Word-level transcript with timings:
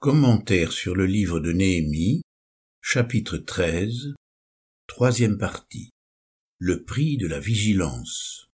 Commentaire 0.00 0.72
sur 0.72 0.96
le 0.96 1.04
livre 1.04 1.40
de 1.40 1.52
Néhémie, 1.52 2.22
chapitre 2.80 3.36
13, 3.36 4.14
troisième 4.86 5.36
partie. 5.36 5.90
Le 6.56 6.84
prix 6.84 7.18
de 7.18 7.26
la 7.26 7.38
vigilance. 7.38 8.48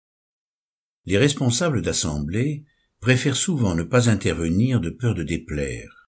Les 1.05 1.17
responsables 1.17 1.81
d'assemblée 1.81 2.63
préfèrent 3.01 3.35
souvent 3.35 3.75
ne 3.75 3.83
pas 3.83 4.09
intervenir 4.09 4.79
de 4.79 4.89
peur 4.89 5.15
de 5.15 5.23
déplaire. 5.23 6.07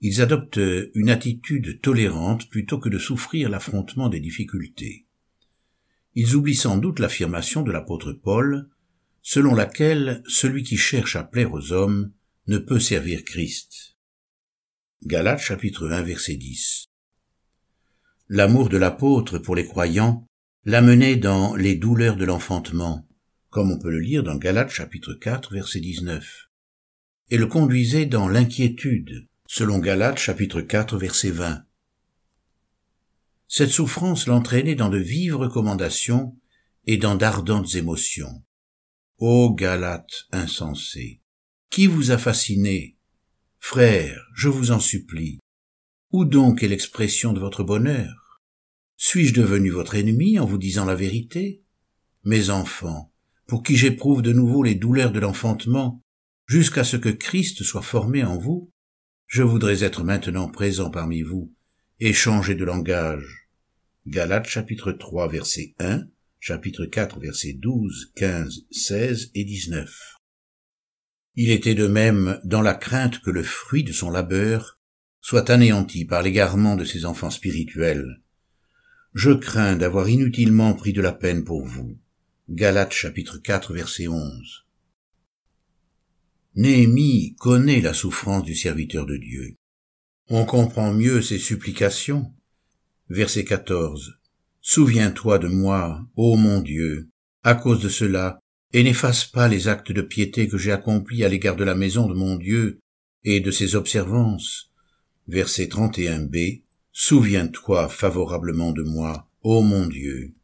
Ils 0.00 0.20
adoptent 0.20 0.58
une 0.96 1.10
attitude 1.10 1.80
tolérante 1.80 2.50
plutôt 2.50 2.80
que 2.80 2.88
de 2.88 2.98
souffrir 2.98 3.48
l'affrontement 3.48 4.08
des 4.08 4.18
difficultés. 4.18 5.06
Ils 6.16 6.34
oublient 6.34 6.56
sans 6.56 6.76
doute 6.76 6.98
l'affirmation 6.98 7.62
de 7.62 7.70
l'apôtre 7.70 8.12
Paul, 8.12 8.68
selon 9.22 9.54
laquelle 9.54 10.24
celui 10.26 10.64
qui 10.64 10.76
cherche 10.76 11.14
à 11.14 11.22
plaire 11.22 11.52
aux 11.52 11.70
hommes 11.70 12.12
ne 12.48 12.58
peut 12.58 12.80
servir 12.80 13.22
Christ. 13.22 13.95
Galates 15.04 15.40
chapitre 15.40 15.88
1 15.88 16.02
verset 16.02 16.36
10. 16.36 16.86
L'amour 18.28 18.68
de 18.68 18.76
l'apôtre 18.76 19.38
pour 19.38 19.54
les 19.54 19.66
croyants 19.66 20.26
l'amenait 20.64 21.16
dans 21.16 21.54
les 21.54 21.76
douleurs 21.76 22.16
de 22.16 22.24
l'enfantement, 22.24 23.06
comme 23.50 23.70
on 23.70 23.78
peut 23.78 23.90
le 23.90 24.00
lire 24.00 24.24
dans 24.24 24.34
Galates 24.36 24.70
chapitre 24.70 25.12
4 25.12 25.52
verset 25.52 25.80
19, 25.80 26.48
et 27.30 27.36
le 27.36 27.46
conduisait 27.46 28.06
dans 28.06 28.26
l'inquiétude, 28.26 29.28
selon 29.46 29.78
Galates 29.78 30.18
chapitre 30.18 30.60
4 30.60 30.98
verset 30.98 31.30
20. 31.30 31.62
Cette 33.46 33.70
souffrance 33.70 34.26
l'entraînait 34.26 34.74
dans 34.74 34.88
de 34.88 34.98
vives 34.98 35.36
recommandations 35.36 36.36
et 36.86 36.96
dans 36.96 37.14
d'ardentes 37.14 37.76
émotions. 37.76 38.42
Ô 39.18 39.54
Galates 39.54 40.26
insensés, 40.32 41.20
qui 41.70 41.86
vous 41.86 42.10
a 42.10 42.18
fasciné 42.18 42.95
Frère, 43.68 44.24
je 44.32 44.48
vous 44.48 44.70
en 44.70 44.78
supplie, 44.78 45.40
où 46.12 46.24
donc 46.24 46.62
est 46.62 46.68
l'expression 46.68 47.32
de 47.32 47.40
votre 47.40 47.64
bonheur? 47.64 48.40
Suis-je 48.96 49.34
devenu 49.34 49.70
votre 49.70 49.96
ennemi 49.96 50.38
en 50.38 50.46
vous 50.46 50.56
disant 50.56 50.84
la 50.84 50.94
vérité? 50.94 51.64
Mes 52.22 52.50
enfants, 52.50 53.12
pour 53.48 53.64
qui 53.64 53.74
j'éprouve 53.74 54.22
de 54.22 54.32
nouveau 54.32 54.62
les 54.62 54.76
douleurs 54.76 55.10
de 55.10 55.18
l'enfantement, 55.18 56.00
jusqu'à 56.46 56.84
ce 56.84 56.96
que 56.96 57.08
Christ 57.08 57.64
soit 57.64 57.82
formé 57.82 58.22
en 58.22 58.38
vous, 58.38 58.70
je 59.26 59.42
voudrais 59.42 59.82
être 59.82 60.04
maintenant 60.04 60.48
présent 60.48 60.92
parmi 60.92 61.22
vous 61.22 61.52
et 61.98 62.12
changer 62.12 62.54
de 62.54 62.64
langage. 62.64 63.48
Galates 64.06 64.46
chapitre 64.46 64.92
3 64.92 65.26
verset 65.26 65.74
1, 65.80 66.04
chapitre 66.38 66.86
4 66.86 67.18
verset 67.18 67.54
12, 67.54 68.12
15, 68.14 68.66
16 68.70 69.32
et 69.34 69.44
19. 69.44 70.15
Il 71.36 71.50
était 71.50 71.74
de 71.74 71.86
même 71.86 72.40
dans 72.44 72.62
la 72.62 72.74
crainte 72.74 73.20
que 73.20 73.30
le 73.30 73.42
fruit 73.42 73.84
de 73.84 73.92
son 73.92 74.10
labeur 74.10 74.78
soit 75.20 75.50
anéanti 75.50 76.06
par 76.06 76.22
l'égarement 76.22 76.76
de 76.76 76.84
ses 76.84 77.04
enfants 77.04 77.30
spirituels. 77.30 78.22
Je 79.12 79.32
crains 79.32 79.76
d'avoir 79.76 80.08
inutilement 80.08 80.72
pris 80.72 80.94
de 80.94 81.02
la 81.02 81.12
peine 81.12 81.44
pour 81.44 81.64
vous. 81.66 81.98
Galates 82.48 82.92
chapitre 82.92 83.38
4 83.38 83.74
verset 83.74 84.08
11. 84.08 84.66
Néhémie 86.54 87.36
connaît 87.38 87.82
la 87.82 87.92
souffrance 87.92 88.44
du 88.44 88.54
serviteur 88.54 89.04
de 89.04 89.18
Dieu. 89.18 89.56
On 90.28 90.46
comprend 90.46 90.92
mieux 90.92 91.20
ses 91.20 91.38
supplications. 91.38 92.32
Verset 93.10 93.44
14. 93.44 94.18
Souviens-toi 94.62 95.38
de 95.38 95.48
moi, 95.48 96.06
ô 96.16 96.36
mon 96.36 96.60
Dieu. 96.60 97.10
À 97.42 97.54
cause 97.54 97.82
de 97.82 97.90
cela, 97.90 98.40
et 98.76 98.82
n'efface 98.82 99.24
pas 99.24 99.48
les 99.48 99.68
actes 99.68 99.90
de 99.90 100.02
piété 100.02 100.48
que 100.48 100.58
j'ai 100.58 100.70
accomplis 100.70 101.24
à 101.24 101.30
l'égard 101.30 101.56
de 101.56 101.64
la 101.64 101.74
maison 101.74 102.06
de 102.06 102.12
mon 102.12 102.36
Dieu 102.36 102.78
et 103.24 103.40
de 103.40 103.50
ses 103.50 103.74
observances. 103.74 104.70
Verset 105.28 105.68
31b. 105.68 106.62
Souviens-toi 106.92 107.88
favorablement 107.88 108.72
de 108.72 108.82
moi, 108.82 109.30
ô 109.42 109.62
mon 109.62 109.86
Dieu. 109.86 110.34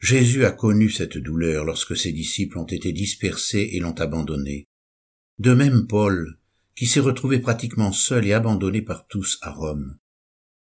Jésus 0.00 0.44
a 0.44 0.50
connu 0.50 0.90
cette 0.90 1.18
douleur 1.18 1.64
lorsque 1.64 1.96
ses 1.96 2.10
disciples 2.10 2.58
ont 2.58 2.66
été 2.66 2.92
dispersés 2.92 3.70
et 3.74 3.78
l'ont 3.78 3.94
abandonné. 4.00 4.66
De 5.38 5.54
même 5.54 5.86
Paul, 5.86 6.36
qui 6.74 6.86
s'est 6.86 6.98
retrouvé 6.98 7.38
pratiquement 7.38 7.92
seul 7.92 8.26
et 8.26 8.32
abandonné 8.32 8.82
par 8.82 9.06
tous 9.06 9.38
à 9.42 9.52
Rome. 9.52 9.98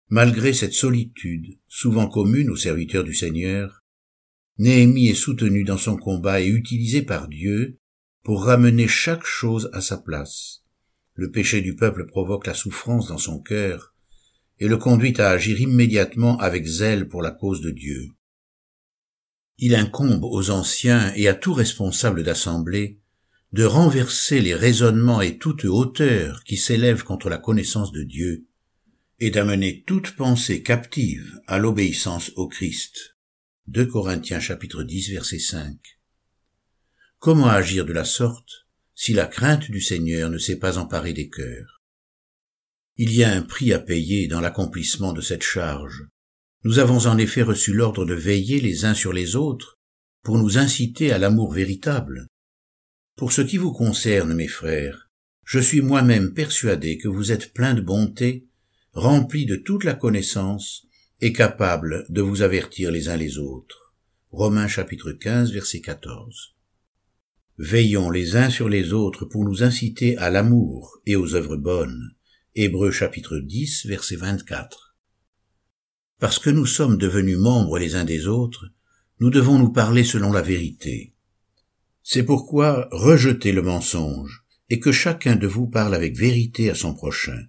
Malgré 0.09 0.53
cette 0.53 0.73
solitude, 0.73 1.59
souvent 1.67 2.07
commune 2.07 2.49
aux 2.49 2.55
serviteurs 2.55 3.03
du 3.03 3.13
Seigneur, 3.13 3.83
Néhémie 4.59 5.07
est 5.07 5.15
soutenu 5.15 5.63
dans 5.63 5.77
son 5.77 5.97
combat 5.97 6.41
et 6.41 6.47
utilisé 6.47 7.01
par 7.01 7.27
Dieu 7.27 7.77
pour 8.23 8.43
ramener 8.43 8.87
chaque 8.87 9.25
chose 9.25 9.69
à 9.73 9.81
sa 9.81 9.97
place. 9.97 10.63
Le 11.13 11.31
péché 11.31 11.61
du 11.61 11.75
peuple 11.75 12.05
provoque 12.07 12.47
la 12.47 12.53
souffrance 12.53 13.07
dans 13.07 13.17
son 13.17 13.39
cœur 13.39 13.93
et 14.59 14.67
le 14.67 14.77
conduit 14.77 15.19
à 15.21 15.29
agir 15.29 15.61
immédiatement 15.61 16.37
avec 16.39 16.65
zèle 16.65 17.07
pour 17.07 17.21
la 17.21 17.31
cause 17.31 17.61
de 17.61 17.71
Dieu. 17.71 18.09
Il 19.59 19.75
incombe 19.75 20.23
aux 20.23 20.49
anciens 20.49 21.13
et 21.15 21.27
à 21.27 21.33
tout 21.33 21.53
responsable 21.53 22.23
d'assemblée 22.23 22.99
de 23.53 23.63
renverser 23.63 24.41
les 24.41 24.55
raisonnements 24.55 25.21
et 25.21 25.37
toute 25.37 25.65
hauteur 25.65 26.43
qui 26.43 26.57
s'élèvent 26.57 27.03
contre 27.03 27.29
la 27.29 27.37
connaissance 27.37 27.91
de 27.91 28.03
Dieu, 28.03 28.45
et 29.19 29.31
d'amener 29.31 29.83
toute 29.87 30.15
pensée 30.15 30.61
captive 30.61 31.39
à 31.47 31.57
l'obéissance 31.57 32.31
au 32.35 32.47
Christ. 32.47 33.16
2 33.69 33.85
Corinthiens 33.87 34.39
chapitre 34.39 34.81
10 34.81 35.11
verset 35.11 35.39
5. 35.39 35.77
Comment 37.19 37.49
agir 37.49 37.83
de 37.83 37.91
la 37.91 38.05
sorte 38.05 38.65
si 38.95 39.11
la 39.11 39.25
crainte 39.25 39.69
du 39.69 39.81
Seigneur 39.81 40.29
ne 40.29 40.37
s'est 40.37 40.55
pas 40.55 40.77
emparée 40.77 41.11
des 41.11 41.27
cœurs? 41.27 41.81
Il 42.95 43.13
y 43.13 43.25
a 43.25 43.33
un 43.33 43.41
prix 43.41 43.73
à 43.73 43.79
payer 43.79 44.29
dans 44.29 44.39
l'accomplissement 44.39 45.11
de 45.11 45.19
cette 45.19 45.43
charge. 45.43 46.07
Nous 46.63 46.79
avons 46.79 47.07
en 47.07 47.17
effet 47.17 47.41
reçu 47.41 47.73
l'ordre 47.73 48.05
de 48.05 48.13
veiller 48.13 48.61
les 48.61 48.85
uns 48.85 48.93
sur 48.93 49.11
les 49.11 49.35
autres 49.35 49.77
pour 50.23 50.37
nous 50.37 50.57
inciter 50.57 51.11
à 51.11 51.17
l'amour 51.17 51.51
véritable. 51.51 52.27
Pour 53.17 53.33
ce 53.33 53.41
qui 53.41 53.57
vous 53.57 53.73
concerne, 53.73 54.33
mes 54.33 54.47
frères, 54.47 55.09
je 55.43 55.59
suis 55.59 55.81
moi-même 55.81 56.33
persuadé 56.33 56.97
que 56.97 57.09
vous 57.09 57.33
êtes 57.33 57.53
pleins 57.53 57.73
de 57.73 57.81
bonté, 57.81 58.47
remplis 58.93 59.45
de 59.45 59.57
toute 59.57 59.83
la 59.83 59.93
connaissance, 59.93 60.86
est 61.19 61.33
capable 61.33 62.05
de 62.09 62.21
vous 62.21 62.43
avertir 62.43 62.91
les 62.91 63.09
uns 63.09 63.17
les 63.17 63.39
autres. 63.39 63.95
Romains 64.29 64.67
chapitre 64.67 65.11
15 65.11 65.51
verset 65.51 65.81
14. 65.81 66.55
Veillons 67.57 68.11
les 68.11 68.35
uns 68.35 68.51
sur 68.51 68.69
les 68.69 68.93
autres 68.93 69.25
pour 69.25 69.43
nous 69.43 69.63
inciter 69.63 70.15
à 70.17 70.29
l'amour 70.29 70.99
et 71.07 71.15
aux 71.15 71.33
œuvres 71.33 71.57
bonnes. 71.57 72.11
Hébreux 72.53 72.91
chapitre 72.91 73.39
10 73.39 73.87
verset 73.87 74.17
24. 74.17 74.95
Parce 76.19 76.37
que 76.37 76.51
nous 76.51 76.67
sommes 76.67 76.97
devenus 76.97 77.39
membres 77.39 77.79
les 77.79 77.95
uns 77.95 78.05
des 78.05 78.27
autres, 78.27 78.67
nous 79.19 79.31
devons 79.31 79.57
nous 79.57 79.71
parler 79.71 80.03
selon 80.03 80.31
la 80.31 80.43
vérité. 80.43 81.15
C'est 82.03 82.23
pourquoi 82.23 82.89
rejetez 82.91 83.53
le 83.53 83.63
mensonge 83.63 84.43
et 84.69 84.79
que 84.79 84.91
chacun 84.91 85.35
de 85.35 85.47
vous 85.47 85.65
parle 85.65 85.95
avec 85.95 86.15
vérité 86.15 86.69
à 86.69 86.75
son 86.75 86.93
prochain, 86.93 87.47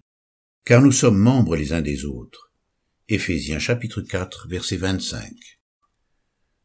car 0.65 0.81
nous 0.81 0.93
sommes 0.93 1.19
membres 1.19 1.55
les 1.55 1.75
uns 1.75 1.83
des 1.83 2.07
autres. 2.07 2.48
Éphésiens 3.11 3.59
chapitre 3.59 4.03
4 4.03 4.49
verset 4.49 4.77
25. 4.77 5.33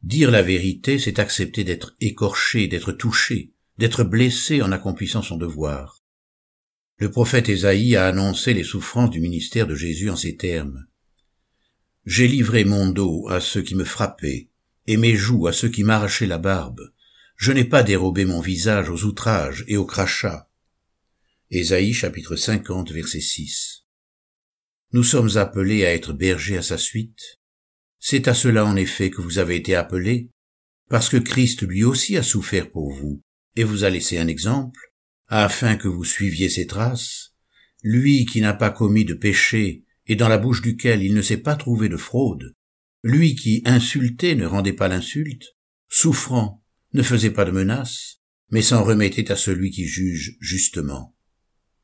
Dire 0.01 0.29
la 0.29 0.41
vérité, 0.41 0.99
c'est 0.99 1.19
accepter 1.19 1.63
d'être 1.63 1.95
écorché, 2.01 2.67
d'être 2.67 2.91
touché, 2.91 3.53
d'être 3.77 4.03
blessé 4.03 4.61
en 4.61 4.73
accomplissant 4.73 5.21
son 5.21 5.37
devoir. 5.37 6.03
Le 6.97 7.09
prophète 7.09 7.47
Ésaïe 7.47 7.95
a 7.95 8.07
annoncé 8.07 8.53
les 8.53 8.65
souffrances 8.65 9.09
du 9.09 9.21
ministère 9.21 9.67
de 9.67 9.75
Jésus 9.75 10.09
en 10.09 10.17
ces 10.17 10.35
termes. 10.35 10.85
J'ai 12.05 12.27
livré 12.27 12.65
mon 12.65 12.89
dos 12.89 13.25
à 13.29 13.39
ceux 13.39 13.61
qui 13.61 13.75
me 13.75 13.85
frappaient, 13.85 14.49
et 14.85 14.97
mes 14.97 15.15
joues 15.15 15.47
à 15.47 15.53
ceux 15.53 15.69
qui 15.69 15.85
m'arrachaient 15.85 16.27
la 16.27 16.39
barbe. 16.39 16.91
Je 17.37 17.53
n'ai 17.53 17.63
pas 17.63 17.83
dérobé 17.83 18.25
mon 18.25 18.41
visage 18.41 18.89
aux 18.89 19.05
outrages 19.05 19.63
et 19.69 19.77
aux 19.77 19.85
crachats. 19.85 20.49
Ésaïe 21.51 21.93
chapitre 21.93 22.35
50 22.35 22.91
verset 22.91 23.21
6. 23.21 23.82
Nous 24.93 25.03
sommes 25.03 25.37
appelés 25.37 25.85
à 25.85 25.93
être 25.93 26.13
bergers 26.13 26.57
à 26.57 26.61
sa 26.61 26.77
suite. 26.77 27.39
C'est 27.99 28.27
à 28.27 28.35
cela 28.35 28.63
en 28.63 28.75
effet 28.75 29.09
que 29.09 29.21
vous 29.21 29.39
avez 29.39 29.55
été 29.55 29.73
appelés, 29.73 30.29
parce 30.87 31.09
que 31.09 31.17
Christ 31.17 31.63
lui 31.63 31.83
aussi 31.83 32.15
a 32.15 32.21
souffert 32.21 32.69
pour 32.69 32.93
vous, 32.93 33.19
et 33.55 33.63
vous 33.63 33.85
a 33.85 33.89
laissé 33.89 34.19
un 34.19 34.27
exemple, 34.27 34.93
afin 35.27 35.77
que 35.77 35.87
vous 35.87 36.03
suiviez 36.03 36.47
ses 36.47 36.67
traces, 36.67 37.33
lui 37.81 38.27
qui 38.27 38.39
n'a 38.39 38.53
pas 38.53 38.69
commis 38.69 39.03
de 39.03 39.15
péché, 39.15 39.83
et 40.05 40.15
dans 40.15 40.27
la 40.27 40.37
bouche 40.37 40.61
duquel 40.61 41.01
il 41.01 41.15
ne 41.15 41.23
s'est 41.23 41.37
pas 41.37 41.55
trouvé 41.55 41.89
de 41.89 41.97
fraude, 41.97 42.53
lui 43.03 43.35
qui, 43.35 43.63
insulté, 43.65 44.35
ne 44.35 44.45
rendait 44.45 44.73
pas 44.73 44.89
l'insulte, 44.89 45.55
souffrant, 45.89 46.63
ne 46.93 47.01
faisait 47.01 47.31
pas 47.31 47.45
de 47.45 47.51
menaces, 47.51 48.21
mais 48.51 48.61
s'en 48.61 48.83
remettait 48.83 49.31
à 49.31 49.37
celui 49.37 49.71
qui 49.71 49.87
juge 49.87 50.37
justement. 50.39 51.12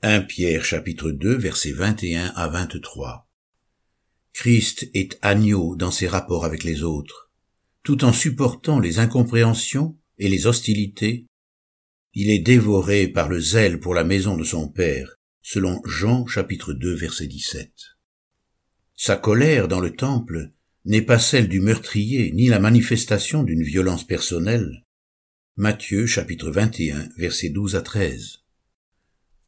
1 0.02 0.22
Pierre 0.22 0.64
chapitre 0.64 1.12
2 1.12 1.36
versets 1.36 1.74
21 1.74 2.28
à 2.28 2.48
23. 2.48 3.30
Christ 4.32 4.90
est 4.94 5.20
agneau 5.22 5.76
dans 5.76 5.92
ses 5.92 6.08
rapports 6.08 6.46
avec 6.46 6.64
les 6.64 6.84
autres. 6.84 7.34
Tout 7.84 8.06
en 8.06 8.14
supportant 8.14 8.80
les 8.80 9.00
incompréhensions 9.00 9.98
et 10.18 10.30
les 10.30 10.48
hostilités, 10.48 11.26
il 12.14 12.30
est 12.30 12.40
dévoré 12.40 13.10
par 13.10 13.28
le 13.28 13.42
zèle 13.42 13.82
pour 13.82 13.94
la 13.94 14.06
maison 14.06 14.38
de 14.38 14.46
son 14.46 14.70
Père 14.70 15.18
selon 15.42 15.82
Jean 15.84 16.26
chapitre 16.26 16.72
2 16.72 16.96
verset 16.96 17.28
17. 17.28 17.70
Sa 18.96 19.18
colère 19.18 19.68
dans 19.68 19.82
le 19.82 19.94
temple 19.94 20.52
n'est 20.86 21.02
pas 21.02 21.20
celle 21.20 21.50
du 21.50 21.60
meurtrier, 21.60 22.32
ni 22.32 22.48
la 22.48 22.60
manifestation 22.60 23.44
d'une 23.44 23.64
violence 23.64 24.08
personnelle. 24.08 24.86
Matthieu 25.58 26.06
chapitre 26.06 26.52
21 26.52 27.10
verset 27.18 27.50
12 27.50 27.76
à 27.76 27.82
13. 27.82 28.40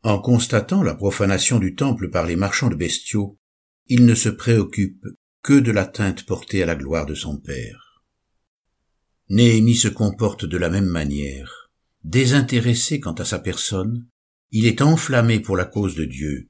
En 0.03 0.19
constatant 0.19 0.81
la 0.81 0.95
profanation 0.95 1.59
du 1.59 1.75
temple 1.75 2.09
par 2.09 2.25
les 2.25 2.35
marchands 2.35 2.69
de 2.69 2.75
bestiaux, 2.75 3.37
il 3.87 4.05
ne 4.05 4.15
se 4.15 4.29
préoccupe 4.29 5.05
que 5.43 5.59
de 5.59 5.71
l'atteinte 5.71 6.25
portée 6.25 6.63
à 6.63 6.65
la 6.65 6.75
gloire 6.75 7.05
de 7.05 7.13
son 7.13 7.37
Père. 7.37 8.03
Néhémie 9.29 9.75
se 9.75 9.87
comporte 9.87 10.45
de 10.45 10.57
la 10.57 10.69
même 10.69 10.87
manière. 10.87 11.71
Désintéressé 12.03 12.99
quant 12.99 13.13
à 13.13 13.25
sa 13.25 13.37
personne, 13.37 14.07
il 14.49 14.65
est 14.65 14.81
enflammé 14.81 15.39
pour 15.39 15.55
la 15.55 15.65
cause 15.65 15.95
de 15.95 16.05
Dieu. 16.05 16.49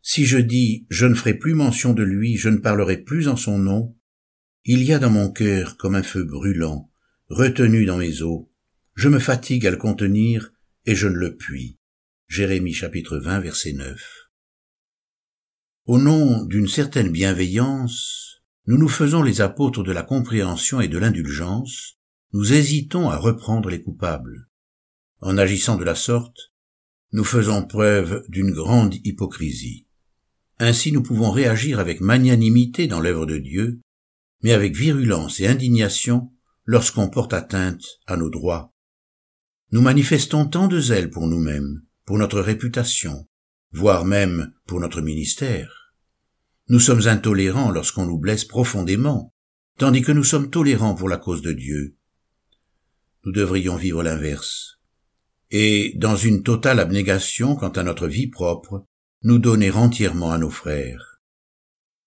Si 0.00 0.26
je 0.26 0.38
dis 0.38 0.86
je 0.90 1.06
ne 1.06 1.14
ferai 1.14 1.34
plus 1.34 1.54
mention 1.54 1.92
de 1.92 2.02
lui, 2.02 2.36
je 2.36 2.48
ne 2.48 2.58
parlerai 2.58 2.98
plus 2.98 3.28
en 3.28 3.36
son 3.36 3.56
nom, 3.56 3.96
il 4.64 4.82
y 4.82 4.92
a 4.92 4.98
dans 4.98 5.10
mon 5.10 5.30
cœur 5.30 5.76
comme 5.76 5.94
un 5.94 6.02
feu 6.02 6.24
brûlant, 6.24 6.90
retenu 7.28 7.84
dans 7.84 7.98
mes 7.98 8.22
os, 8.22 8.46
je 8.94 9.08
me 9.08 9.20
fatigue 9.20 9.66
à 9.66 9.70
le 9.70 9.76
contenir 9.76 10.52
et 10.86 10.96
je 10.96 11.06
ne 11.06 11.16
le 11.16 11.36
puis. 11.36 11.78
Jérémie 12.32 12.72
chapitre 12.72 13.18
20 13.18 13.40
verset 13.40 13.74
9. 13.74 14.30
Au 15.84 15.98
nom 15.98 16.46
d'une 16.46 16.66
certaine 16.66 17.10
bienveillance, 17.10 18.40
nous 18.66 18.78
nous 18.78 18.88
faisons 18.88 19.22
les 19.22 19.42
apôtres 19.42 19.82
de 19.82 19.92
la 19.92 20.02
compréhension 20.02 20.80
et 20.80 20.88
de 20.88 20.96
l'indulgence, 20.96 21.98
nous 22.32 22.54
hésitons 22.54 23.10
à 23.10 23.18
reprendre 23.18 23.68
les 23.68 23.82
coupables. 23.82 24.48
En 25.20 25.36
agissant 25.36 25.76
de 25.76 25.84
la 25.84 25.94
sorte, 25.94 26.54
nous 27.12 27.22
faisons 27.22 27.66
preuve 27.66 28.24
d'une 28.30 28.52
grande 28.52 28.94
hypocrisie. 29.04 29.86
Ainsi 30.58 30.90
nous 30.90 31.02
pouvons 31.02 31.32
réagir 31.32 31.80
avec 31.80 32.00
magnanimité 32.00 32.86
dans 32.86 33.00
l'œuvre 33.00 33.26
de 33.26 33.36
Dieu, 33.36 33.82
mais 34.42 34.54
avec 34.54 34.74
virulence 34.74 35.38
et 35.38 35.48
indignation 35.48 36.32
lorsqu'on 36.64 37.10
porte 37.10 37.34
atteinte 37.34 37.84
à 38.06 38.16
nos 38.16 38.30
droits. 38.30 38.72
Nous 39.70 39.82
manifestons 39.82 40.46
tant 40.46 40.66
de 40.66 40.80
zèle 40.80 41.10
pour 41.10 41.26
nous-mêmes, 41.26 41.82
pour 42.04 42.18
notre 42.18 42.40
réputation, 42.40 43.28
voire 43.72 44.04
même 44.04 44.52
pour 44.66 44.80
notre 44.80 45.00
ministère. 45.00 45.94
Nous 46.68 46.80
sommes 46.80 47.06
intolérants 47.08 47.70
lorsqu'on 47.70 48.06
nous 48.06 48.18
blesse 48.18 48.44
profondément, 48.44 49.34
tandis 49.78 50.02
que 50.02 50.12
nous 50.12 50.24
sommes 50.24 50.50
tolérants 50.50 50.94
pour 50.94 51.08
la 51.08 51.16
cause 51.16 51.42
de 51.42 51.52
Dieu. 51.52 51.96
Nous 53.24 53.32
devrions 53.32 53.76
vivre 53.76 54.02
l'inverse 54.02 54.78
et, 55.52 55.92
dans 55.96 56.16
une 56.16 56.42
totale 56.42 56.80
abnégation 56.80 57.54
quant 57.54 57.68
à 57.68 57.82
notre 57.82 58.08
vie 58.08 58.26
propre, 58.26 58.86
nous 59.22 59.38
donner 59.38 59.70
entièrement 59.70 60.32
à 60.32 60.38
nos 60.38 60.50
frères. 60.50 61.20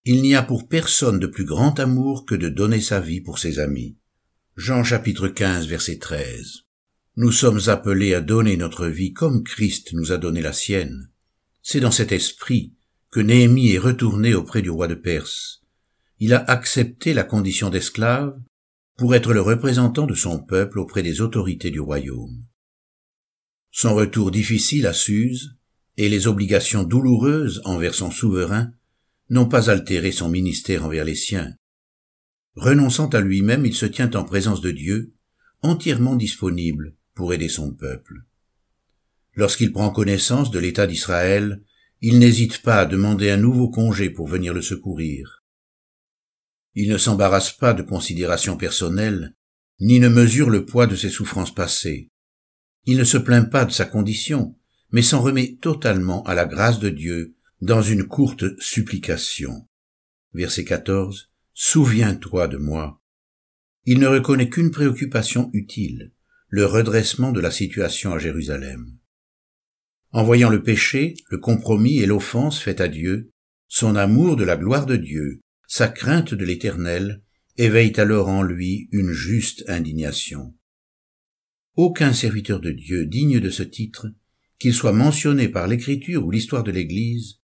Il 0.04 0.20
n'y 0.20 0.34
a 0.34 0.42
pour 0.42 0.68
personne 0.68 1.20
de 1.20 1.26
plus 1.26 1.44
grand 1.44 1.78
amour 1.78 2.26
que 2.26 2.34
de 2.34 2.48
donner 2.48 2.80
sa 2.80 3.00
vie 3.00 3.20
pour 3.20 3.38
ses 3.38 3.58
amis. 3.60 3.96
Jean 4.56 4.84
chapitre 4.84 5.28
15 5.28 5.66
verset 5.66 5.98
13. 5.98 6.65
Nous 7.18 7.32
sommes 7.32 7.60
appelés 7.68 8.12
à 8.12 8.20
donner 8.20 8.58
notre 8.58 8.88
vie 8.88 9.14
comme 9.14 9.42
Christ 9.42 9.94
nous 9.94 10.12
a 10.12 10.18
donné 10.18 10.42
la 10.42 10.52
sienne. 10.52 11.08
C'est 11.62 11.80
dans 11.80 11.90
cet 11.90 12.12
esprit 12.12 12.74
que 13.10 13.20
Néhémie 13.20 13.72
est 13.72 13.78
retourné 13.78 14.34
auprès 14.34 14.60
du 14.60 14.68
roi 14.68 14.86
de 14.86 14.94
Perse. 14.94 15.62
Il 16.18 16.34
a 16.34 16.44
accepté 16.44 17.14
la 17.14 17.24
condition 17.24 17.70
d'esclave 17.70 18.38
pour 18.98 19.14
être 19.14 19.32
le 19.32 19.40
représentant 19.40 20.06
de 20.06 20.14
son 20.14 20.44
peuple 20.44 20.78
auprès 20.78 21.02
des 21.02 21.22
autorités 21.22 21.70
du 21.70 21.80
royaume. 21.80 22.44
Son 23.70 23.94
retour 23.94 24.30
difficile 24.30 24.86
à 24.86 24.92
Suse 24.92 25.56
et 25.96 26.10
les 26.10 26.26
obligations 26.26 26.84
douloureuses 26.84 27.62
envers 27.64 27.94
son 27.94 28.10
souverain 28.10 28.72
n'ont 29.30 29.48
pas 29.48 29.70
altéré 29.70 30.12
son 30.12 30.28
ministère 30.28 30.84
envers 30.84 31.06
les 31.06 31.14
siens. 31.14 31.54
Renonçant 32.56 33.08
à 33.08 33.22
lui-même, 33.22 33.64
il 33.64 33.74
se 33.74 33.86
tient 33.86 34.10
en 34.10 34.24
présence 34.24 34.60
de 34.60 34.70
Dieu, 34.70 35.14
entièrement 35.62 36.14
disponible 36.14 36.94
pour 37.16 37.32
aider 37.34 37.48
son 37.48 37.72
peuple. 37.72 38.22
Lorsqu'il 39.34 39.72
prend 39.72 39.90
connaissance 39.90 40.52
de 40.52 40.60
l'état 40.60 40.86
d'Israël, 40.86 41.62
il 42.00 42.18
n'hésite 42.18 42.62
pas 42.62 42.80
à 42.80 42.86
demander 42.86 43.30
un 43.30 43.38
nouveau 43.38 43.70
congé 43.70 44.10
pour 44.10 44.28
venir 44.28 44.54
le 44.54 44.62
secourir. 44.62 45.42
Il 46.74 46.90
ne 46.90 46.98
s'embarrasse 46.98 47.52
pas 47.52 47.72
de 47.72 47.82
considérations 47.82 48.58
personnelles, 48.58 49.34
ni 49.80 49.98
ne 49.98 50.08
mesure 50.08 50.50
le 50.50 50.66
poids 50.66 50.86
de 50.86 50.94
ses 50.94 51.08
souffrances 51.08 51.54
passées. 51.54 52.10
Il 52.84 52.98
ne 52.98 53.04
se 53.04 53.18
plaint 53.18 53.50
pas 53.50 53.64
de 53.64 53.72
sa 53.72 53.86
condition, 53.86 54.54
mais 54.92 55.02
s'en 55.02 55.22
remet 55.22 55.56
totalement 55.60 56.22
à 56.24 56.34
la 56.34 56.44
grâce 56.44 56.78
de 56.78 56.90
Dieu 56.90 57.34
dans 57.62 57.82
une 57.82 58.04
courte 58.04 58.44
supplication. 58.60 59.66
Verset 60.34 60.64
14. 60.64 61.30
Souviens-toi 61.54 62.48
de 62.48 62.58
moi. 62.58 63.02
Il 63.86 64.00
ne 64.00 64.06
reconnaît 64.06 64.50
qu'une 64.50 64.70
préoccupation 64.70 65.48
utile, 65.54 66.12
le 66.48 66.64
redressement 66.64 67.32
de 67.32 67.40
la 67.40 67.50
situation 67.50 68.12
à 68.12 68.18
Jérusalem. 68.18 68.98
En 70.12 70.24
voyant 70.24 70.48
le 70.48 70.62
péché, 70.62 71.14
le 71.30 71.38
compromis 71.38 71.98
et 71.98 72.06
l'offense 72.06 72.60
faite 72.60 72.80
à 72.80 72.88
Dieu, 72.88 73.30
son 73.68 73.96
amour 73.96 74.36
de 74.36 74.44
la 74.44 74.56
gloire 74.56 74.86
de 74.86 74.96
Dieu, 74.96 75.40
sa 75.66 75.88
crainte 75.88 76.34
de 76.34 76.44
l'Éternel, 76.44 77.22
éveillent 77.56 77.98
alors 77.98 78.28
en 78.28 78.42
lui 78.42 78.88
une 78.92 79.12
juste 79.12 79.64
indignation. 79.68 80.54
Aucun 81.74 82.12
serviteur 82.12 82.60
de 82.60 82.70
Dieu 82.70 83.06
digne 83.06 83.40
de 83.40 83.50
ce 83.50 83.62
titre, 83.62 84.06
qu'il 84.58 84.72
soit 84.72 84.92
mentionné 84.92 85.48
par 85.48 85.66
l'écriture 85.66 86.24
ou 86.24 86.30
l'histoire 86.30 86.62
de 86.62 86.70
l'Église, 86.70 87.40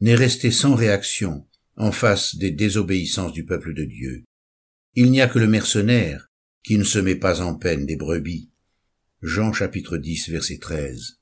n'est 0.00 0.14
resté 0.14 0.50
sans 0.50 0.74
réaction 0.74 1.46
en 1.76 1.92
face 1.92 2.36
des 2.36 2.50
désobéissances 2.50 3.32
du 3.32 3.44
peuple 3.44 3.74
de 3.74 3.84
Dieu. 3.84 4.24
Il 4.94 5.10
n'y 5.10 5.20
a 5.20 5.28
que 5.28 5.38
le 5.38 5.46
mercenaire 5.46 6.29
qui 6.62 6.78
ne 6.78 6.84
se 6.84 6.98
met 6.98 7.16
pas 7.16 7.40
en 7.40 7.54
peine 7.54 7.86
des 7.86 7.96
brebis. 7.96 8.50
Jean 9.22 9.52
chapitre 9.52 9.96
10 9.96 10.30
verset 10.30 10.58
13. 10.58 11.18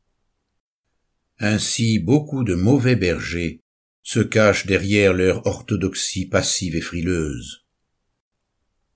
Ainsi 1.41 1.99
beaucoup 1.99 2.45
de 2.45 2.55
mauvais 2.55 2.97
bergers 2.97 3.61
se 4.03 4.21
cachent 4.21 4.67
derrière 4.67 5.13
leur 5.13 5.47
orthodoxie 5.47 6.27
passive 6.27 6.75
et 6.75 6.81
frileuse. 6.81 7.67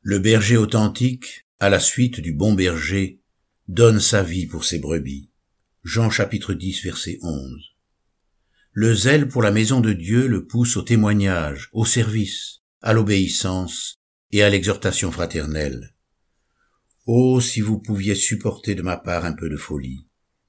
Le 0.00 0.18
berger 0.18 0.56
authentique, 0.56 1.46
à 1.60 1.70
la 1.70 1.78
suite 1.78 2.20
du 2.20 2.32
bon 2.32 2.54
berger, 2.54 3.20
donne 3.68 4.00
sa 4.00 4.22
vie 4.22 4.46
pour 4.46 4.64
ses 4.64 4.78
brebis. 4.78 5.30
Jean 5.84 6.10
chapitre 6.10 6.54
10 6.54 6.82
verset 6.82 7.18
11. 7.22 7.72
Le 8.72 8.94
zèle 8.94 9.28
pour 9.28 9.42
la 9.42 9.50
maison 9.50 9.80
de 9.80 9.92
Dieu 9.92 10.26
le 10.26 10.46
pousse 10.46 10.76
au 10.76 10.82
témoignage, 10.82 11.69
au 11.72 11.84
service, 11.84 12.62
à 12.81 12.93
l'obéissance 12.93 14.00
et 14.31 14.43
à 14.43 14.48
l'exhortation 14.48 15.12
fraternelle. 15.12 15.94
Oh, 17.04 17.40
si 17.40 17.60
vous 17.60 17.80
pouviez 17.80 18.14
supporter 18.14 18.76
de 18.76 18.82
ma 18.82 18.96
part 18.96 19.24
un 19.24 19.32
peu 19.32 19.48
de 19.48 19.56
folie. 19.56 20.06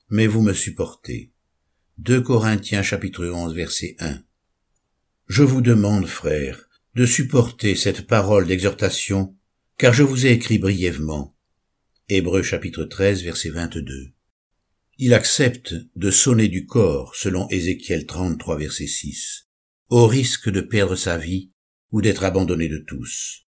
Mais 0.10 0.28
vous 0.28 0.44
me 0.44 0.54
supportez. 0.54 1.32
2 1.98 2.22
Corinthiens 2.22 2.84
chapitre 2.84 3.26
11 3.26 3.56
verset 3.56 3.96
1. 3.98 4.22
Je 5.28 5.42
vous 5.42 5.62
demande, 5.62 6.06
frères, 6.06 6.70
de 6.94 7.08
supporter 7.08 7.76
cette 7.76 8.06
parole 8.06 8.46
d'exhortation, 8.46 9.36
car 9.80 9.94
je 9.94 10.04
vous 10.04 10.28
ai 10.28 10.32
écrit 10.32 10.60
brièvement. 10.60 11.36
Hébreux 12.08 12.44
chapitre 12.44 12.84
13 12.84 13.24
verset 13.24 13.50
22. 13.50 14.12
Il 15.00 15.16
accepte 15.16 15.74
de 15.96 16.12
sonner 16.12 16.50
du 16.50 16.68
corps 16.68 17.16
selon 17.16 17.50
Ézéchiel 17.50 18.06
33 18.06 18.60
verset 18.60 18.86
6, 18.86 19.48
au 19.90 20.06
risque 20.06 20.52
de 20.52 20.62
perdre 20.62 20.96
sa 20.96 21.18
vie 21.18 21.50
ou 21.92 22.04
d'être 22.04 22.24
abandonné 22.24 22.68
de 22.68 22.78
tous. 22.78 23.48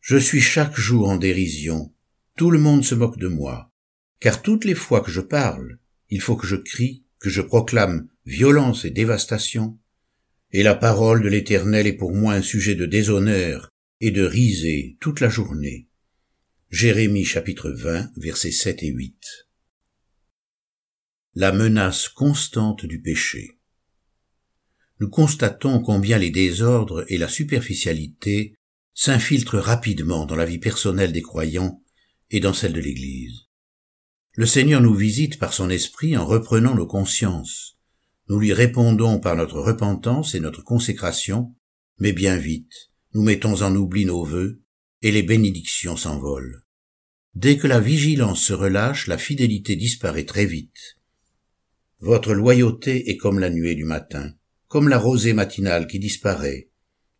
Je 0.00 0.16
suis 0.16 0.40
chaque 0.40 0.78
jour 0.78 1.08
en 1.08 1.16
dérision, 1.16 1.92
tout 2.36 2.50
le 2.50 2.58
monde 2.58 2.84
se 2.84 2.94
moque 2.94 3.18
de 3.18 3.28
moi, 3.28 3.70
car 4.18 4.40
toutes 4.40 4.64
les 4.64 4.74
fois 4.74 5.02
que 5.02 5.10
je 5.10 5.20
parle, 5.20 5.78
il 6.08 6.20
faut 6.20 6.36
que 6.36 6.46
je 6.46 6.56
crie, 6.56 7.04
que 7.18 7.28
je 7.28 7.42
proclame 7.42 8.08
violence 8.24 8.84
et 8.84 8.90
dévastation, 8.90 9.78
et 10.52 10.62
la 10.62 10.74
parole 10.74 11.22
de 11.22 11.28
l'Éternel 11.28 11.86
est 11.86 11.92
pour 11.92 12.14
moi 12.14 12.32
un 12.32 12.42
sujet 12.42 12.74
de 12.74 12.86
déshonneur 12.86 13.68
et 14.00 14.10
de 14.10 14.24
risée 14.24 14.96
toute 15.00 15.20
la 15.20 15.28
journée. 15.28 15.88
Jérémie 16.70 17.24
chapitre 17.24 17.70
20 17.70 18.10
versets 18.16 18.50
7 18.50 18.82
et 18.82 18.88
8. 18.88 19.48
La 21.34 21.52
menace 21.52 22.08
constante 22.08 22.86
du 22.86 23.00
péché. 23.00 23.58
Nous 24.98 25.08
constatons 25.08 25.80
combien 25.80 26.18
les 26.18 26.30
désordres 26.30 27.04
et 27.08 27.18
la 27.18 27.28
superficialité 27.28 28.54
s'infiltrent 28.94 29.58
rapidement 29.58 30.26
dans 30.26 30.36
la 30.36 30.44
vie 30.44 30.58
personnelle 30.58 31.12
des 31.12 31.22
croyants 31.22 31.82
et 32.30 32.40
dans 32.40 32.52
celle 32.52 32.72
de 32.72 32.80
l'Église. 32.80 33.46
Le 34.34 34.46
Seigneur 34.46 34.80
nous 34.80 34.94
visite 34.94 35.38
par 35.38 35.52
son 35.52 35.70
esprit 35.70 36.16
en 36.16 36.24
reprenant 36.24 36.74
nos 36.74 36.86
consciences. 36.86 37.78
Nous 38.28 38.38
lui 38.38 38.52
répondons 38.52 39.18
par 39.18 39.36
notre 39.36 39.60
repentance 39.60 40.34
et 40.34 40.40
notre 40.40 40.62
consécration, 40.62 41.54
mais 41.98 42.12
bien 42.12 42.36
vite, 42.36 42.90
nous 43.12 43.22
mettons 43.22 43.62
en 43.62 43.74
oubli 43.74 44.04
nos 44.04 44.24
vœux 44.24 44.62
et 45.02 45.10
les 45.10 45.22
bénédictions 45.22 45.96
s'envolent. 45.96 46.62
Dès 47.34 47.58
que 47.58 47.66
la 47.66 47.80
vigilance 47.80 48.42
se 48.42 48.52
relâche, 48.52 49.06
la 49.06 49.18
fidélité 49.18 49.76
disparaît 49.76 50.24
très 50.24 50.46
vite. 50.46 50.96
Votre 52.00 52.32
loyauté 52.32 53.10
est 53.10 53.16
comme 53.16 53.38
la 53.38 53.50
nuée 53.50 53.74
du 53.74 53.84
matin, 53.84 54.32
comme 54.68 54.88
la 54.88 54.98
rosée 54.98 55.32
matinale 55.32 55.86
qui 55.86 55.98
disparaît. 55.98 56.69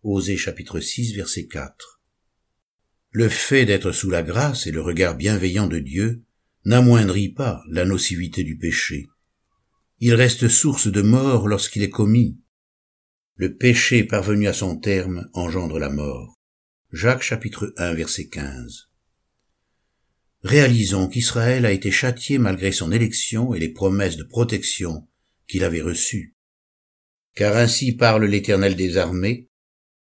Chapitre 0.03 0.81
6 0.81 1.15
verset 1.15 1.47
4. 1.47 2.01
Le 3.11 3.29
fait 3.29 3.67
d'être 3.67 3.93
sous 3.93 4.09
la 4.09 4.23
grâce 4.23 4.67
et 4.67 4.71
le 4.71 4.81
regard 4.81 5.15
bienveillant 5.15 5.67
de 5.67 5.79
Dieu 5.79 6.23
n'amoindrit 6.65 7.29
pas 7.29 7.63
la 7.69 7.85
nocivité 7.85 8.43
du 8.43 8.57
péché. 8.57 9.09
Il 9.99 10.15
reste 10.15 10.49
source 10.49 10.89
de 10.89 11.03
mort 11.03 11.49
lorsqu'il 11.49 11.83
est 11.83 11.91
commis. 11.91 12.39
Le 13.35 13.55
péché 13.55 14.03
parvenu 14.05 14.49
à 14.49 14.55
son 14.55 14.79
terme 14.79 15.29
engendre 15.35 15.79
la 15.79 15.91
mort. 15.91 16.35
Jacques 16.93 17.23
chapitre 17.23 17.75
1 17.77 17.93
verset 17.93 18.29
15. 18.29 18.89
Réalisons 20.43 21.09
qu'Israël 21.09 21.67
a 21.67 21.73
été 21.73 21.91
châtié 21.91 22.39
malgré 22.39 22.73
son 22.73 22.91
élection 22.91 23.53
et 23.53 23.61
les 23.61 23.69
promesses 23.69 24.17
de 24.17 24.25
protection 24.25 25.07
qu'il 25.47 25.63
avait 25.63 25.83
reçues. 25.83 26.35
Car 27.35 27.57
ainsi 27.57 27.93
parle 27.93 28.25
l'Éternel 28.25 28.77
des 28.77 28.97
armées, 28.97 29.50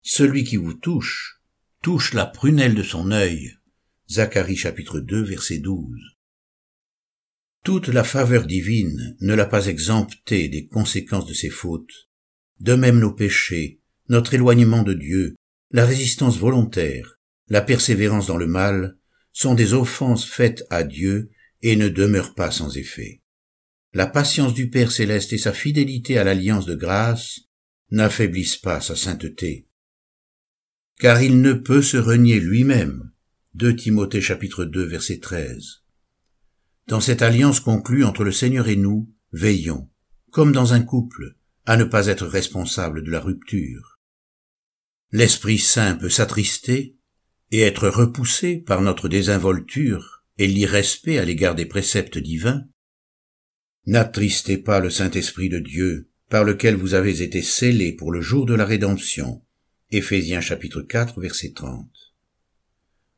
celui 0.02 0.44
qui 0.44 0.58
vous 0.58 0.74
touche, 0.74 1.42
touche 1.82 2.14
la 2.14 2.26
prunelle 2.26 2.76
de 2.76 2.84
son 2.84 3.12
œil. 3.12 3.56
Zacharie 4.10 4.56
chapitre 4.56 5.00
2 5.00 5.24
verset 5.24 5.60
12. 5.60 5.86
Toute 7.64 7.90
la 7.90 8.04
faveur 8.04 8.46
divine 8.46 9.18
ne 9.22 9.34
l'a 9.34 9.46
pas 9.46 9.68
exempté 9.68 10.48
des 10.48 10.66
conséquences 10.66 11.26
de 11.26 11.34
ses 11.34 11.50
fautes. 11.50 12.10
De 12.60 12.74
même 12.74 13.00
nos 13.00 13.14
péchés, 13.14 13.82
notre 14.08 14.34
éloignement 14.34 14.84
de 14.84 14.94
Dieu, 14.94 15.36
la 15.72 15.86
résistance 15.86 16.38
volontaire, 16.38 17.20
la 17.48 17.62
persévérance 17.62 18.28
dans 18.28 18.38
le 18.38 18.48
mal, 18.48 18.98
sont 19.32 19.54
des 19.54 19.74
offenses 19.74 20.26
faites 20.26 20.66
à 20.70 20.84
Dieu 20.84 21.30
et 21.62 21.76
ne 21.76 21.90
demeurent 21.90 22.34
pas 22.34 22.52
sans 22.52 22.78
effet. 22.78 23.22
La 23.94 24.08
patience 24.08 24.54
du 24.54 24.70
Père 24.70 24.92
céleste 24.92 25.34
et 25.34 25.38
sa 25.38 25.54
fidélité 25.54 26.18
à 26.18 26.24
l'alliance 26.24 26.66
de 26.66 26.76
grâce 26.76 27.42
n'affaiblissent 27.92 28.58
pas 28.58 28.82
sa 28.82 28.96
sainteté. 28.96 29.68
Car 31.00 31.22
il 31.22 31.40
ne 31.40 31.54
peut 31.54 31.82
se 31.82 31.96
renier 31.96 32.42
lui-même. 32.42 33.14
2 33.54 33.74
Timothée 33.74 34.20
chapitre 34.20 34.66
2 34.66 34.84
verset 34.84 35.20
13. 35.20 35.86
Dans 36.88 37.00
cette 37.00 37.22
alliance 37.22 37.62
conclue 37.62 38.04
entre 38.04 38.26
le 38.26 38.34
Seigneur 38.34 38.68
et 38.68 38.76
nous, 38.76 39.10
veillons, 39.32 39.90
comme 40.30 40.52
dans 40.52 40.74
un 40.74 40.82
couple, 40.82 41.38
à 41.66 41.78
ne 41.78 41.86
pas 41.86 42.08
être 42.08 42.28
responsable 42.28 43.02
de 43.02 43.12
la 43.12 43.22
rupture. 43.22 43.98
L'Esprit 45.14 45.58
Saint 45.58 45.96
peut 45.96 46.10
s'attrister 46.10 46.98
et 47.52 47.62
être 47.62 47.88
repoussé 47.88 48.58
par 48.58 48.82
notre 48.82 49.08
désinvolture 49.08 50.26
et 50.38 50.48
l'irrespect 50.48 51.18
à 51.18 51.24
l'égard 51.24 51.56
des 51.56 51.66
préceptes 51.66 52.18
divins, 52.18 52.66
n'attristez 53.86 54.58
pas 54.58 54.82
le 54.82 54.90
Saint-Esprit 54.90 55.48
de 55.48 55.60
Dieu, 55.60 56.10
par 56.28 56.44
lequel 56.44 56.76
vous 56.76 56.94
avez 56.94 57.22
été 57.22 57.42
scellés 57.42 57.94
pour 57.94 58.12
le 58.12 58.20
jour 58.20 58.46
de 58.46 58.54
la 58.54 58.66
rédemption. 58.66 59.42
Éphésiens 59.92 60.40
chapitre 60.40 60.84
4 60.84 61.20
verset 61.20 61.54
30. 61.54 61.90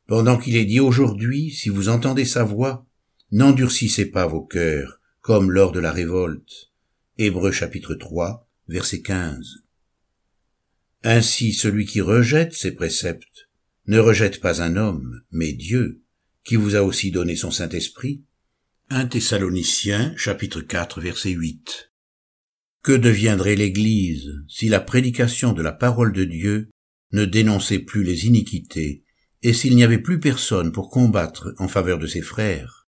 Pendant 0.06 0.38
qu'il 0.38 0.56
est 0.56 0.64
dit 0.64 0.80
aujourd'hui, 0.80 1.50
si 1.50 1.68
vous 1.68 1.90
entendez 1.90 2.24
sa 2.24 2.44
voix, 2.44 2.86
n'endurcissez 3.30 4.06
pas 4.06 4.26
vos 4.26 4.40
cœurs, 4.40 4.98
comme 5.20 5.50
lors 5.50 5.72
de 5.72 5.80
la 5.80 5.92
révolte. 5.92 6.70
Hébreux 7.18 7.52
chapitre 7.52 7.94
3 7.94 8.48
verset 8.68 9.02
15. 9.02 9.64
Ainsi 11.02 11.52
celui 11.52 11.84
qui 11.84 12.00
rejette 12.00 12.54
ses 12.54 12.72
préceptes 12.72 13.50
ne 13.86 13.98
rejette 13.98 14.40
pas 14.40 14.62
un 14.62 14.76
homme, 14.76 15.20
mais 15.30 15.52
Dieu, 15.52 16.00
qui 16.42 16.56
vous 16.56 16.74
a 16.74 16.80
aussi 16.80 17.10
donné 17.10 17.36
son 17.36 17.50
Saint-Esprit. 17.50 18.22
1 18.88 19.08
Thessaloniciens, 19.08 20.14
chapitre 20.16 20.62
4, 20.62 21.02
verset 21.02 21.32
8. 21.32 21.91
Que 22.82 22.92
deviendrait 22.92 23.54
l'Église 23.54 24.32
si 24.48 24.68
la 24.68 24.80
prédication 24.80 25.52
de 25.52 25.62
la 25.62 25.70
parole 25.72 26.12
de 26.12 26.24
Dieu 26.24 26.68
ne 27.12 27.24
dénonçait 27.24 27.78
plus 27.78 28.02
les 28.02 28.26
iniquités 28.26 29.04
et 29.42 29.52
s'il 29.52 29.76
n'y 29.76 29.84
avait 29.84 29.98
plus 29.98 30.18
personne 30.18 30.72
pour 30.72 30.90
combattre 30.90 31.54
en 31.58 31.68
faveur 31.68 32.00
de 32.00 32.08
ses 32.08 32.22
frères? 32.22 32.81